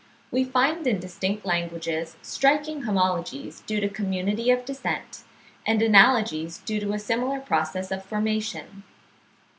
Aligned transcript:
We 0.31 0.43
find 0.43 0.87
in 0.87 0.99
distinct 0.99 1.45
languages 1.45 2.17
striking 2.23 2.85
homologies 2.85 3.59
due 3.67 3.79
to 3.81 3.87
community 3.87 4.49
of 4.49 4.65
descent, 4.65 5.21
and 5.63 5.79
analogies 5.79 6.57
due 6.57 6.79
to 6.79 6.93
a 6.93 6.97
similar 6.97 7.39
process 7.39 7.91
of 7.91 8.03
formation. 8.03 8.81